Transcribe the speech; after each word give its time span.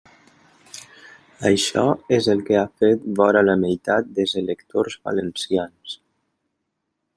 Això 1.49 1.83
és 2.17 2.29
el 2.35 2.41
que 2.47 2.57
ha 2.61 2.65
fet 2.83 3.05
vora 3.21 3.45
la 3.49 3.57
meitat 3.65 4.11
dels 4.17 4.35
electors 4.43 4.99
valencians. 5.11 5.97